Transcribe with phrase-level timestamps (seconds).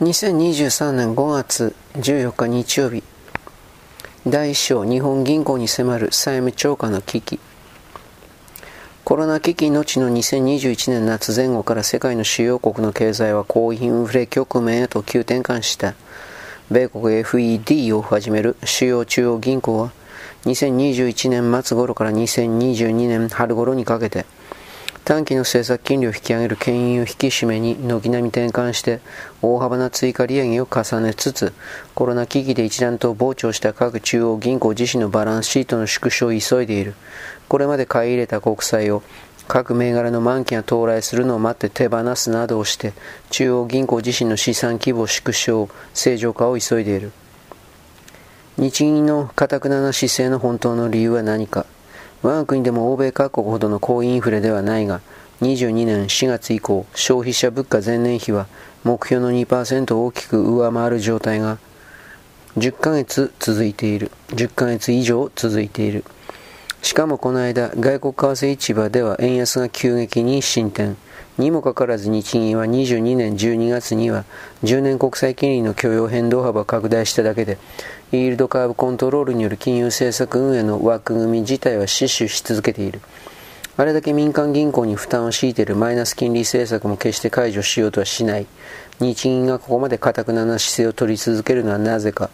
[0.00, 3.02] 2023年5月14日日曜日。
[4.28, 7.40] 第1章日本銀行に迫る債務超過の危機。
[9.02, 15.94] コロナ危機のちの2021年夏前後から世界の主要国の経済は高インフレ局面へと急転換した。
[16.70, 19.90] 米国 FED をはじめる主要中央銀行は
[20.44, 24.26] 2021年末頃から2022年春頃にかけて
[25.08, 29.00] 短期の政策金利を引き上げる牽引を引き締めに軒並み転換して
[29.40, 31.54] 大幅な追加利上げを重ねつつ
[31.94, 36.92] コロナ危機で一段と膨張した各中央銀行自身のバランスシートの縮小を急いでいる。
[37.48, 39.02] これまで買い入れた国債を
[39.46, 42.92] 各銘柄の満期が到来するのを待って手放すなどをして
[43.30, 47.12] 中央銀行自身の資産規模縮小正常化を急いでいる。
[48.58, 51.64] 日銀の堅くなな姿勢の本当の理由は何か。
[52.22, 55.00] 我が国でも欧米各国ほどの高インフレではないが、
[55.40, 58.48] 22年4月以降、消費者物価前年比は
[58.82, 61.58] 目標の2%を大きく上回る状態が
[62.56, 64.10] 10ヶ月続いている。
[64.30, 66.04] 10ヶ月以上続いている。
[66.82, 70.96] しかもこの間、外国為替市場では円安が急激に進展。
[71.38, 74.24] にもかかわらず日銀は22年12月には
[74.64, 77.58] 10年国債金利の許容変動幅を拡大しただけで
[78.10, 83.00] イールドカーブコントロールによる金融政策運営の枠組み自体は死守し続けている。
[83.76, 88.46] あれだけ民間銀行に負担を強いているマイナス金利政策も決して解除しようとはしない。
[88.98, 92.30] 日銀がここまで堅くなな姿勢を取り続けるのはなぜか。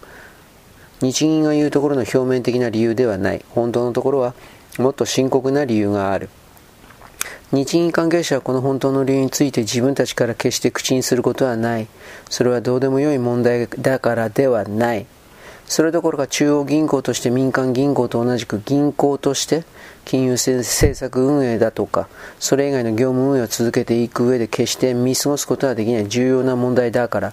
[1.02, 3.44] 日銀が言うところの表面的な理由ではない。
[3.50, 4.34] 本当のところは
[4.78, 6.30] もっと深刻な理由がある。
[7.52, 11.88] 日銀関係者はこの本当の理由について自分たちから決して口にすることはない。
[12.30, 15.06] それはどうでもよい問題だからではない。
[15.66, 19.64] それどころか中央銀行として民間銀行と同じく銀行として
[20.04, 20.62] 金融政
[20.94, 22.08] 策運営だとか、
[22.38, 27.32] それ以外の業務運営を続けていく上で決して見過ごすことはできない重要な問題だから。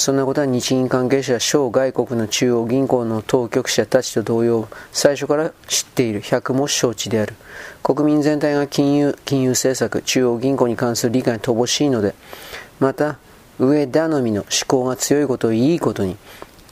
[0.00, 7.34] そんなことは日銀関係者は小外国の中央銀行の当局者たちと同様、最初から知っている百も承知である。
[7.82, 12.14] 国民全体が金融、金融政策、中央銀行に関する理解に乏しいので、
[12.78, 13.18] また、
[13.58, 16.16] 上頼みの思考が強いことをいいことに、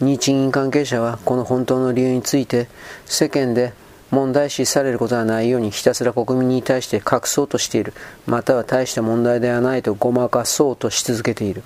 [0.00, 2.66] 日銀関係者はこの本当の理由について、
[3.05, 3.75] 世間で
[4.10, 7.93] 問題視されることはないようにひたすら国民に対して隠そうとしている、
[8.25, 11.62] または大した問題ではないとごまかそうとし続けている。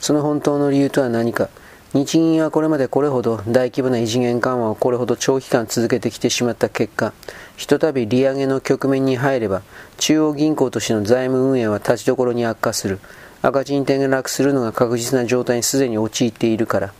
[0.00, 1.48] その本当の理由とは何か。
[1.94, 7.14] 日銀はこれまでこれほど大規模な異次元緩和をこれほど長期間続けてきてしまった結果、
[7.56, 9.62] ひとたび利上げの局面に入れば、
[9.96, 12.98] 中央銀行としての財務運営は立ちどころに悪化する。
[13.40, 16.92] 赤字に転落するのが確実な状態にすでに陥っているから。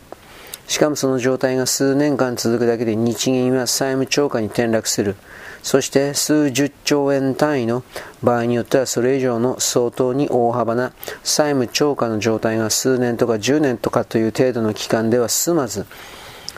[0.69, 5.17] しかもその状態が数年間続くだけで日銀は債務超過に転落する。
[5.63, 7.83] そして数十兆円単位の
[8.23, 10.93] 場合によってはそれ以上の相当に大幅な
[11.23, 15.87] 債務超過の状態が数年とか10年とかという程度の期間では済まず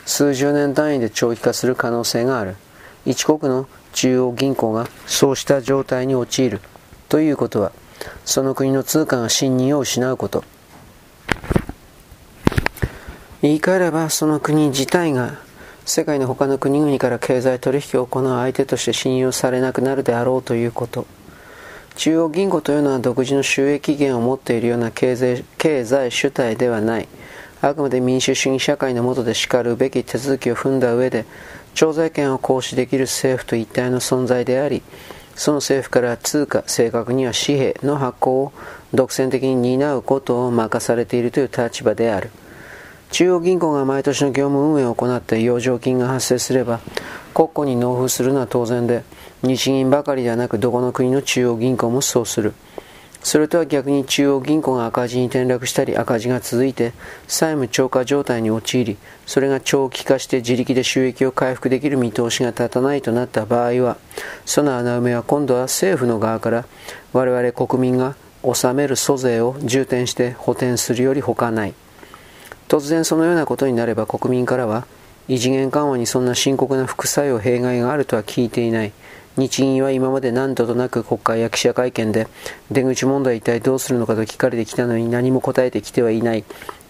[0.05, 2.55] 数十年単位で長期化する可能性がある。
[3.05, 6.61] 一国の中央銀行がそうした状態に陥る
[7.09, 7.71] ということは
[8.25, 10.43] その国の通貨が信任を失うこと。
[13.41, 15.39] 言い換えればその国自体が
[15.93, 21.05] 世界の他の国々から経済取引を行う相手として信用されなくなるであろうということ。
[21.97, 27.09] 中央銀行というのは独自の収益源を持っているような経済経済主体ではない。
[27.61, 31.25] あくまで民主主義社会の下でしかるべき手続きを踏んだ上で
[31.73, 34.83] 徴税権を行使できる政府と一体の存在であり
[35.35, 38.53] その政府から通貨正確には紙幣の発行を
[38.93, 42.31] 独占的に担うことを任されているという立場である。
[43.11, 46.79] 中央銀行が毎年の業務運営を行って余剰金が発生すれば
[47.33, 49.03] 国庫に納付するのは当然で
[49.43, 52.53] 日銀ばかりではなくどこの国の中央銀行もそうする。
[53.23, 56.93] それとは逆に中央銀行が赤字に転落したり赤字が続いて
[57.27, 58.97] 債務超過状態に陥り
[59.27, 63.97] それが長期化して自力で収益を回復できる見通しが立たないとなった場合は
[64.45, 66.65] その穴埋めは今度は政府の側から
[67.13, 71.75] 我々国民が納める租税を重点して補填するより他ない。
[72.71, 74.87] 突然そのようなことになれば国民からは
[75.27, 78.93] 異次元緩和にそんな深刻な副作用弊害があるとは聞いていない。
[79.35, 82.29] 日銀は今まで何度となく国会や記者会見で
[82.71, 86.45] 出口問題一体どうするのかと聞かれてきたのに何も答えてきてはいない。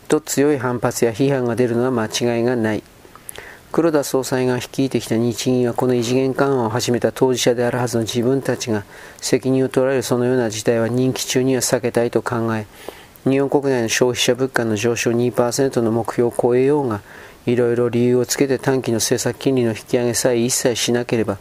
[0.08, 2.84] と強い反発や批判が出るのは間違いがない。
[3.72, 8.84] 黒田総裁が率いてきた日銀はこの異次元緩和を始めた当事者であるはずの自分たちが
[9.20, 12.68] 責任を取られるそのような事態は任期中には避けたいと考え
[13.24, 17.02] 日本国内の消費者物価の上昇2%の目標を超えようが、
[17.46, 21.38] いろいろ理由をつけて短期の政策金利の引き上げさえ一切しなければ、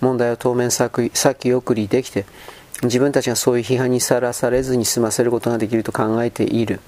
[0.00, 2.26] 問題を当面先送りできて、
[2.82, 6.80] 自分たちがそういう批判にさらされずに済ませることができると考えている。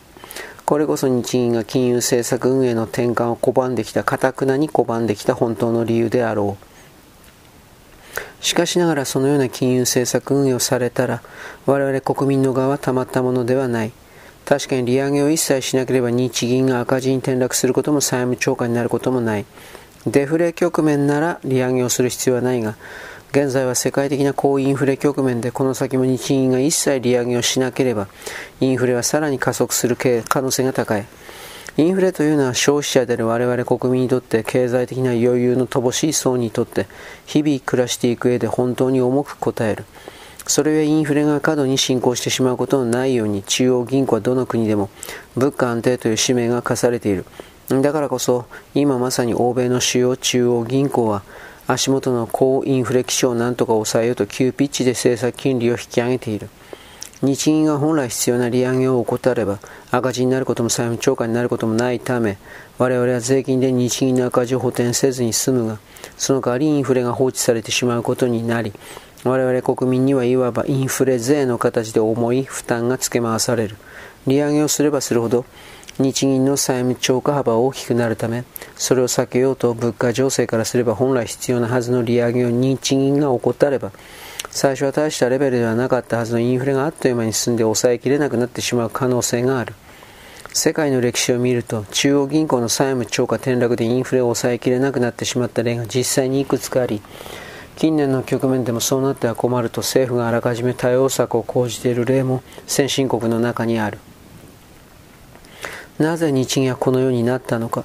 [0.64, 8.44] これこそ日銀が金融政策運営の転換を拒んできた、かたくなに拒んできた本当の理由であろう。
[8.44, 11.22] しかしながらそのような金融政策運営をされたら、
[11.66, 13.92] 我々国民の側はたまったものではない。
[14.52, 19.46] 確かに利上げを一切しなければ日銀が赤字に転落することも債務超過になることもない。
[20.06, 22.76] デフレ局面なら利上げをする必要はないが、
[23.30, 28.08] 現在は世界的な高インフレ局面でこの先も日銀が一切利上げをしなければ、
[28.60, 29.96] インフレはさらに加速する
[30.28, 31.06] 可能性が高い。
[31.78, 36.88] インフレというのは消費者である我々国民にとって経済的な余裕の乏しい層にとって
[37.24, 39.86] 日々暮らしていく上で本当に重く応える。
[40.46, 44.90] それはインフレが過度に進行してしまうことのないように中央銀行はどの国でも
[45.36, 47.24] 物価安定という使命が課されている。
[47.68, 48.44] だからこそ
[48.74, 51.22] 今まさに欧米の主要中央銀行は
[51.66, 56.48] 足元の高インフレ基調を何とか抑えようと急ピッチで政策金利を引き上げている
[57.22, 59.60] 日銀が本来必要な利上げを怠れば
[59.92, 62.36] 赤字になることも債務超過になることもないため
[62.78, 65.78] 我々は税金で日銀の赤字を補填せずに済むが
[66.16, 68.72] その代わりインフレが放置されてしまうことになり
[69.24, 73.76] 我々国民にはいわばインフレ税の形で重い負担が付け回される
[74.26, 75.44] 利上げをすればするほど
[75.98, 78.44] 日銀の債務超過幅は大きくなるため、
[78.76, 83.92] それを避けようと物価情勢からすれば本来必要なはずの利上げを日銀が怠れば、
[84.50, 89.74] 最初は大したレベルではなかったはずのインフレがあっという間に進んで抑えきれなくなってしまう可能性がある。
[90.54, 97.02] 世界の歴史を見ると、中央銀行の債務超過転落でインフレを抑えきれなくなってしまった例が実際にいくつかあり、
[97.76, 103.98] 近年の局面でもそうなっては困ると政府があらかじめ対応策を講じている例も先進国の中にある。
[105.98, 107.84] なぜ日銀はこのようになったのか。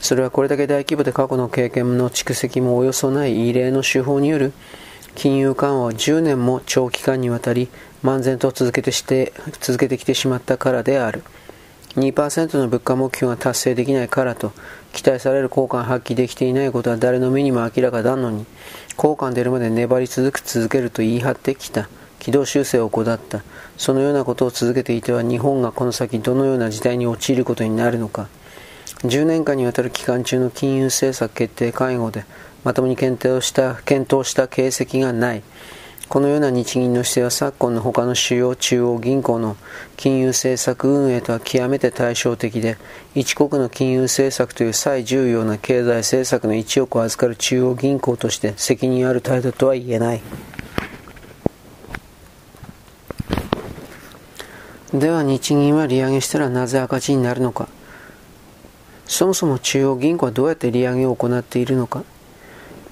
[0.00, 4.52] それはこれだけ大規模で過去の経験の蓄積もおよそない異例の手法による
[5.14, 7.68] 金融緩和を10年も長期間にわたり
[8.02, 11.22] 漫然と続けてして続けてきてしまったからである。
[11.96, 14.52] 2%の物価目標が達成できないからと
[14.92, 18.46] 期待される効果が発揮できていないことは誰の目にも明らかだのに
[18.96, 21.88] 効果が出るまで粘り続く続けると言い張ってきた。
[22.18, 23.42] 軌道修正を行った。
[23.78, 28.28] そのようなことを続けていては日本がこの先どのような事態に陥ることになるのか。
[29.04, 32.26] 10年間にわたる期間中の金融政策決定会合で
[32.64, 35.42] まともに検討した検討した形跡がない。
[36.10, 39.56] このような日銀の姿勢は昨今の他の主要中央銀行の
[39.96, 42.78] 金融政策運営とは極めて対照的で
[43.14, 50.20] 一国の金融政策という最重要な経済政策の一億を預かる中央銀行として責任ある態度とは言えない。
[54.92, 57.68] では日銀は利上げしたらなぜ赤字になるのか
[59.06, 62.02] そもそも中央銀行はどうやって利上げを行っているのか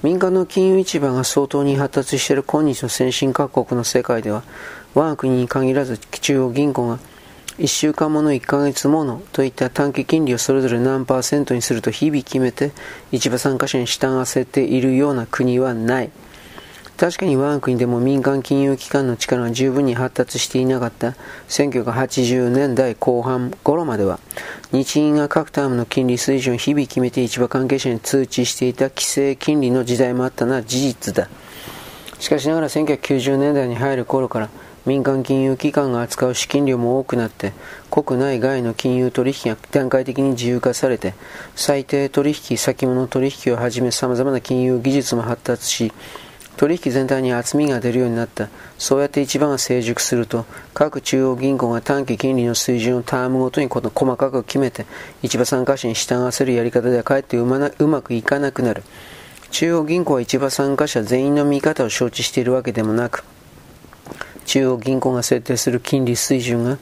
[0.01, 4.43] 民間の金融市場が相当に発達している今日の先進各国の世界では
[4.95, 6.99] 我が国に限らず中央銀行が
[7.57, 12.71] 1週間もの1ヶ月ものといった短期金利をそれぞれ何パーセントにすると日々決めて
[13.11, 16.11] 市場参加者に従わせているような国はない。
[16.99, 21.15] 確かに我が国でも民間金融機関の力が十分に発達していなかった。
[21.47, 24.19] 1980年代後半頃までは
[24.73, 31.29] 日銀が各タームの金利水準を日々決めて市場関係者に通知していた規制金利の時代もあったのは事実だ。
[32.19, 34.49] しかしながら1990年代に入る頃から
[34.85, 37.53] 民間金融機関が扱う資金量も多くなって
[37.89, 41.13] 国内外の金融取引が段階的に自由化されて
[41.55, 45.93] 最低取引先物取引をはじめ様々な金融技術も発達し
[46.59, 48.49] 取引全体に厚みが出るようになった。
[48.77, 54.85] そうやって一番が成熟すると、各中央銀行が短期金利の水準をタームごとに細かく決めて、
[55.23, 58.83] 市場参加者に従わせるやり方ではかえってうまうまくいかなくなる。
[59.51, 63.23] 中央銀行は市場参加者全員の見方を承知しているわけでもなく、
[64.45, 66.77] 中央銀行が設定する金利水準が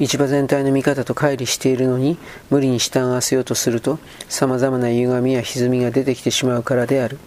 [0.00, 2.18] 市場全体の見方と乖離しているのに
[2.50, 7.18] 無理に従わせようとすると様々な歪みや歪みが出てきてしまうからである。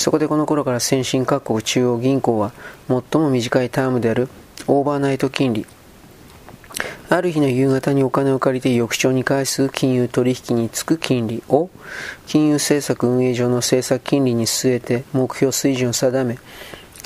[0.00, 2.52] そこでこの頃から先進各国中央銀行は
[2.88, 4.30] 最も短いタームである
[4.66, 5.66] オーバーナイト金利。
[7.10, 11.68] ある日の夕方にお金を借りて翌朝に返す金融取引につく金利を
[12.26, 16.38] 金融政策運営上の政策金利に据えて目標水準を定め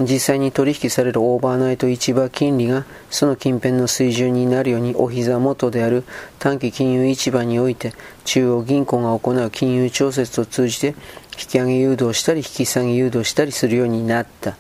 [0.00, 6.02] 実際に取引されるオーバーナイト市場金利がその近辺の水準になるようにお膝元である
[6.40, 7.92] 短期金融市場において
[8.24, 10.96] 中央銀行が行う金融調節を通じて
[11.38, 14.56] 引き上げ誘導したり引き下げ誘導したりするようになった。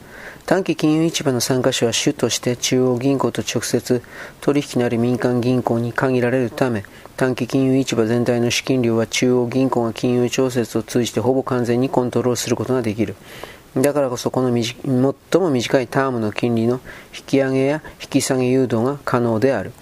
[0.46, 4.02] 短期金融市場の参加者は主として中央銀行と直接
[4.42, 6.84] 取引のある民間銀行に限られるため
[7.16, 13.14] 短期金融市場全体の資金量は中央銀行が金融調節を通じてほぼ完全にコントロールすることができる。
[13.74, 14.74] だからこそこの最
[15.40, 16.80] も短いタームの金利の
[17.16, 19.72] 引き上げや引き下げ誘導が可能である。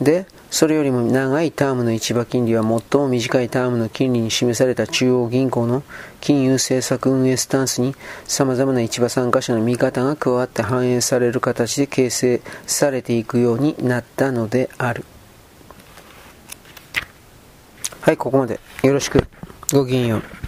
[0.00, 5.84] でそれよりも長いタームの市場金利は最も短いタームの金利に示された中央銀行の
[6.20, 7.94] 金融政策運営スタンスに
[8.26, 15.04] 様々な市場参加者の見方が加わって反映される形で形成されていくようになったのである。
[18.00, 18.58] はい、ここまで。
[18.82, 19.24] よろしく。
[19.72, 20.39] ごきげんよう。